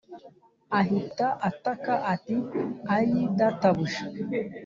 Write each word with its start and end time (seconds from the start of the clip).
Ahita 0.79 1.27
ataka 1.49 1.93
ati 2.13 2.35
ayii 2.95 3.27
databuja 3.37 4.03